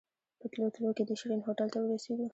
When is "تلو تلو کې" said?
0.51-1.03